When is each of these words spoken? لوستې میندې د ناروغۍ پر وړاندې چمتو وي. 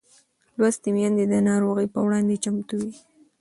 لوستې 0.59 0.89
میندې 0.95 1.25
د 1.31 1.35
ناروغۍ 1.49 1.87
پر 1.93 1.99
وړاندې 2.05 2.41
چمتو 2.43 2.75
وي. 2.81 2.91